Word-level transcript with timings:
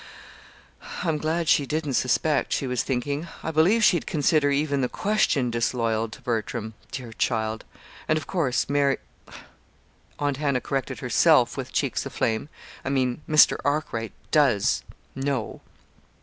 "I'm 1.03 1.19
glad 1.19 1.47
she 1.47 1.67
didn't 1.67 1.93
suspect," 1.93 2.51
she 2.53 2.65
was 2.65 2.81
thinking. 2.81 3.27
"I 3.43 3.51
believe 3.51 3.83
she'd 3.83 4.07
consider 4.07 4.49
even 4.49 4.81
the 4.81 4.89
question 4.89 5.51
disloyal 5.51 6.09
to 6.09 6.23
Bertram 6.23 6.73
dear 6.89 7.13
child! 7.13 7.65
And 8.07 8.17
of 8.17 8.25
course 8.25 8.67
Mary" 8.67 8.97
Aunt 10.17 10.37
Hannah 10.37 10.59
corrected 10.59 11.01
herself 11.01 11.55
with 11.55 11.71
cheeks 11.71 12.03
aflame 12.03 12.49
"I 12.83 12.89
mean 12.89 13.21
Mr. 13.29 13.57
Arkwright 13.63 14.13
does 14.31 14.83
know." 15.13 15.61